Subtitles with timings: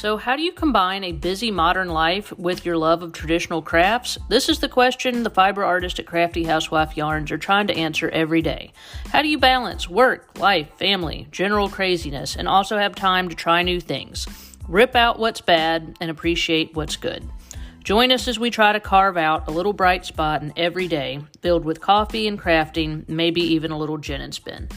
[0.00, 4.16] So, how do you combine a busy modern life with your love of traditional crafts?
[4.30, 8.08] This is the question the fiber artist at Crafty Housewife Yarns are trying to answer
[8.08, 8.72] every day.
[9.08, 13.62] How do you balance work, life, family, general craziness, and also have time to try
[13.62, 14.26] new things?
[14.66, 17.28] Rip out what's bad and appreciate what's good.
[17.84, 21.20] Join us as we try to carve out a little bright spot in every day,
[21.42, 24.70] filled with coffee and crafting, maybe even a little gin and spin.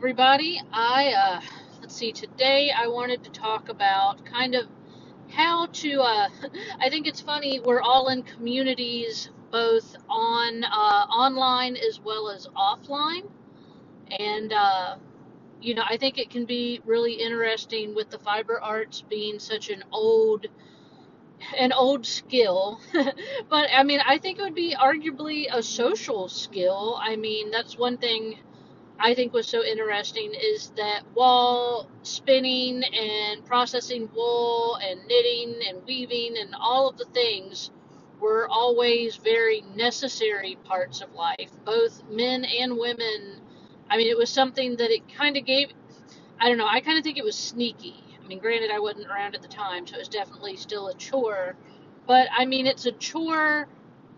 [0.00, 0.58] Everybody.
[0.72, 1.40] I, uh,
[1.82, 4.64] let's see, today I wanted to talk about kind of
[5.28, 6.28] how to, uh,
[6.80, 12.48] I think it's funny, we're all in communities both on, uh, online as well as
[12.56, 13.28] offline.
[14.18, 14.96] And, uh,
[15.60, 19.68] you know, I think it can be really interesting with the fiber arts being such
[19.68, 20.46] an old,
[21.58, 22.80] an old skill.
[23.50, 26.98] but I mean, I think it would be arguably a social skill.
[27.02, 28.38] I mean, that's one thing
[29.02, 35.82] I think was so interesting is that while spinning and processing wool and knitting and
[35.86, 37.70] weaving and all of the things
[38.20, 43.40] were always very necessary parts of life, both men and women.
[43.88, 45.72] I mean, it was something that it kind of gave,
[46.38, 48.04] I don't know, I kind of think it was sneaky.
[48.22, 50.94] I mean, granted, I wasn't around at the time, so it was definitely still a
[50.94, 51.56] chore.
[52.06, 53.66] But I mean, it's a chore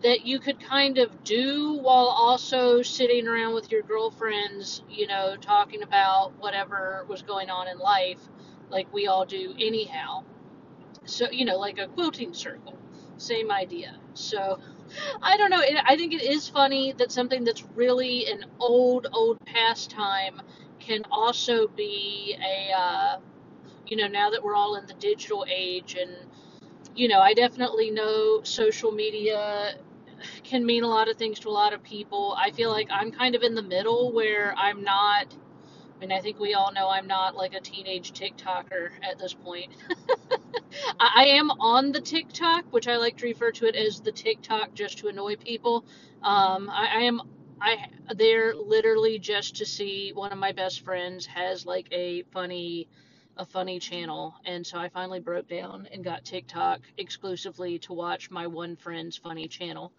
[0.03, 5.37] that you could kind of do while also sitting around with your girlfriends, you know,
[5.41, 8.21] talking about whatever was going on in life,
[8.71, 10.25] like we all do anyhow.
[11.05, 12.79] So, you know, like a quilting circle,
[13.17, 13.97] same idea.
[14.15, 14.59] So,
[15.23, 15.63] I don't know.
[15.87, 20.43] I think it is funny that something that's really an old, old pastime
[20.81, 23.17] can also be a, uh,
[23.87, 26.11] you know, now that we're all in the digital age and
[26.95, 29.77] you know, I definitely know social media
[30.53, 32.37] can mean a lot of things to a lot of people.
[32.39, 35.35] I feel like I'm kind of in the middle where I'm not.
[35.97, 39.33] I mean, I think we all know I'm not like a teenage TikToker at this
[39.33, 39.73] point.
[41.01, 44.75] I am on the TikTok, which I like to refer to it as the TikTok
[44.75, 45.87] just to annoy people.
[46.23, 47.23] Um, I, I am
[47.59, 52.89] I there literally just to see one of my best friends has like a funny
[53.39, 58.31] a funny channel and so I finally broke down and got TikTok exclusively to watch
[58.31, 59.93] my one friend's funny channel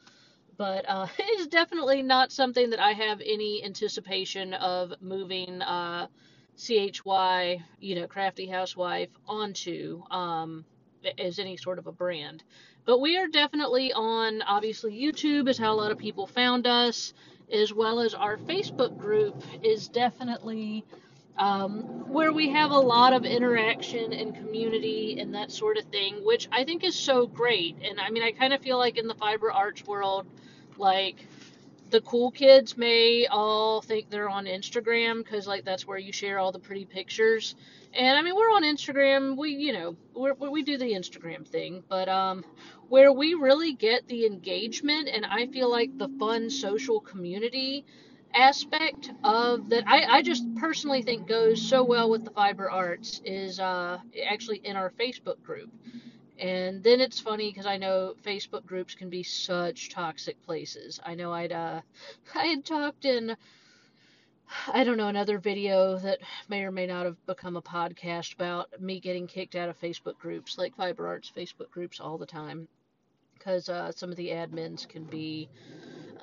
[0.57, 6.07] but uh, it is definitely not something that I have any anticipation of moving uh,
[6.57, 10.65] CHY, you know, Crafty Housewife onto um,
[11.17, 12.43] as any sort of a brand.
[12.85, 17.13] But we are definitely on, obviously, YouTube is how a lot of people found us,
[17.51, 20.83] as well as our Facebook group is definitely
[21.37, 26.23] um, where we have a lot of interaction and community and that sort of thing,
[26.23, 27.75] which I think is so great.
[27.83, 30.27] And I mean, I kind of feel like in the fiber arts world,
[30.77, 31.25] like
[31.89, 36.39] the cool kids may all think they're on Instagram because like that's where you share
[36.39, 37.55] all the pretty pictures.
[37.93, 39.37] And I mean, we're on Instagram.
[39.37, 42.43] We, you know, we we do the Instagram thing, but um,
[42.89, 47.85] where we really get the engagement and I feel like the fun social community
[48.35, 53.21] aspect of that I, I just personally think goes so well with the fiber arts
[53.25, 55.71] is uh, actually in our Facebook group.
[56.39, 60.99] And then it's funny because I know Facebook groups can be such toxic places.
[61.05, 61.81] I know I'd uh,
[62.35, 63.35] I had talked in
[64.67, 68.81] I don't know another video that may or may not have become a podcast about
[68.81, 72.67] me getting kicked out of Facebook groups like Fiber Arts Facebook groups all the time
[73.33, 75.49] because uh, some of the admins can be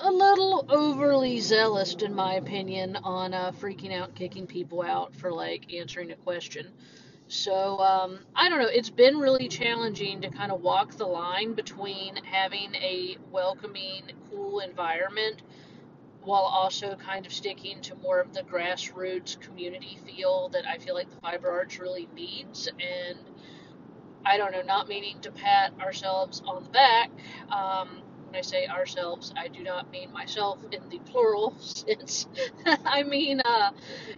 [0.03, 5.31] a little overly zealous in my opinion on uh, freaking out kicking people out for
[5.31, 6.69] like answering a question.
[7.29, 11.53] So, um, I don't know, it's been really challenging to kind of walk the line
[11.53, 15.43] between having a welcoming, cool environment
[16.23, 20.95] while also kind of sticking to more of the grassroots community feel that I feel
[20.95, 22.69] like the fiber arts really needs.
[22.69, 23.19] And
[24.25, 27.11] I don't know, not meaning to pat ourselves on the back.
[27.51, 32.29] Um, when I say ourselves, I do not mean myself in the plural sense.
[32.85, 33.73] I mean, uh,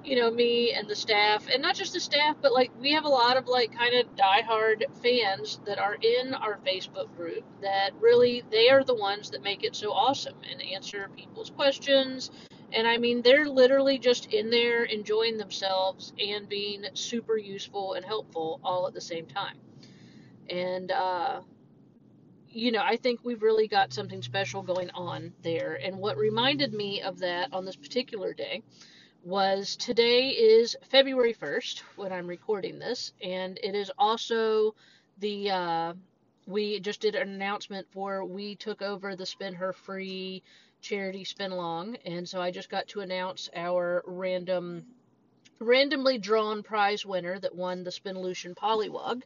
[0.05, 3.05] you know, me and the staff, and not just the staff, but like we have
[3.05, 7.93] a lot of like kind of diehard fans that are in our Facebook group that
[8.01, 12.31] really they are the ones that make it so awesome and answer people's questions.
[12.73, 18.05] And I mean, they're literally just in there enjoying themselves and being super useful and
[18.05, 19.57] helpful all at the same time.
[20.51, 21.41] And uh,
[22.53, 25.79] you know, I think we've really got something special going on there.
[25.83, 28.63] And what reminded me of that on this particular day
[29.25, 34.75] was today is February 1st when I'm recording this, and it is also
[35.19, 35.95] the uh,
[36.47, 40.43] we just did an announcement for we took over the Spin Her Free
[40.81, 44.85] charity spin along, and so I just got to announce our random,
[45.61, 49.23] randomly drawn prize winner that won the Spinolution Pollywog.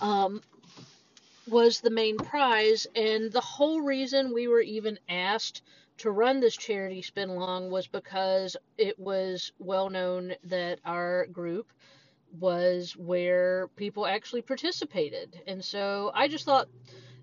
[0.00, 0.40] Um,
[1.48, 5.62] was the main prize, and the whole reason we were even asked
[5.98, 11.72] to run this charity spin along was because it was well known that our group
[12.38, 15.40] was where people actually participated.
[15.46, 16.68] And so I just thought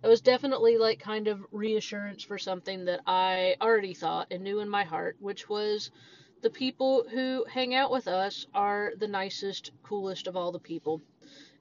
[0.04, 4.60] it was definitely like kind of reassurance for something that I already thought and knew
[4.60, 5.92] in my heart, which was
[6.42, 11.02] the people who hang out with us are the nicest, coolest of all the people.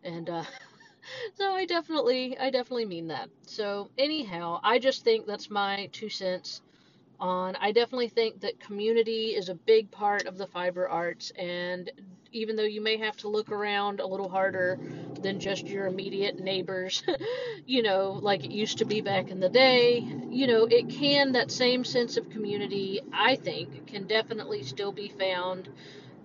[0.04, 0.44] And uh
[1.34, 3.28] so I definitely I definitely mean that.
[3.46, 6.62] So anyhow, I just think that's my two cents
[7.20, 11.90] on I definitely think that community is a big part of the fiber arts and
[12.32, 14.78] even though you may have to look around a little harder
[15.20, 17.02] than just your immediate neighbors,
[17.66, 19.98] you know, like it used to be back in the day,
[20.30, 25.08] you know, it can, that same sense of community, I think, can definitely still be
[25.08, 25.68] found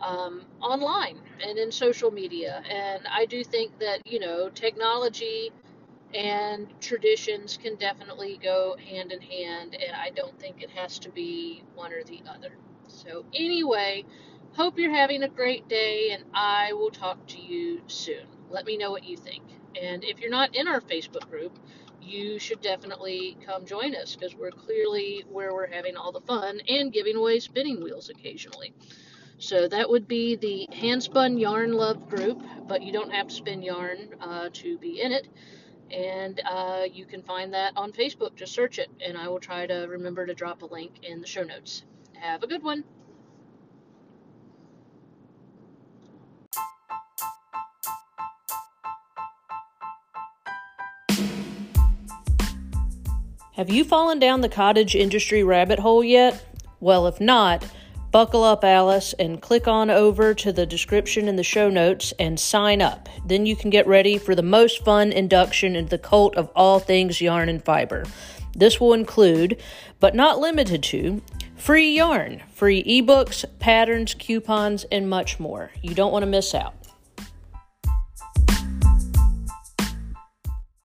[0.01, 2.63] um, online and in social media.
[2.69, 5.51] And I do think that, you know, technology
[6.13, 11.09] and traditions can definitely go hand in hand, and I don't think it has to
[11.09, 12.51] be one or the other.
[12.87, 14.05] So, anyway,
[14.55, 18.25] Hope you're having a great day, and I will talk to you soon.
[18.49, 19.43] Let me know what you think.
[19.79, 21.59] And if you're not in our Facebook group,
[22.01, 26.59] you should definitely come join us because we're clearly where we're having all the fun
[26.67, 28.73] and giving away spinning wheels occasionally.
[29.39, 33.61] So that would be the Handspun Yarn Love group, but you don't have to spin
[33.61, 35.27] yarn uh, to be in it.
[35.91, 38.35] And uh, you can find that on Facebook.
[38.35, 41.27] Just search it, and I will try to remember to drop a link in the
[41.27, 41.83] show notes.
[42.15, 42.83] Have a good one.
[53.53, 56.45] Have you fallen down the cottage industry rabbit hole yet?
[56.79, 57.65] Well, if not,
[58.11, 62.39] buckle up, Alice, and click on over to the description in the show notes and
[62.39, 63.09] sign up.
[63.25, 66.79] Then you can get ready for the most fun induction into the cult of all
[66.79, 68.05] things yarn and fiber.
[68.53, 69.61] This will include,
[69.99, 71.21] but not limited to,
[71.55, 75.71] free yarn, free ebooks, patterns, coupons, and much more.
[75.81, 76.73] You don't want to miss out.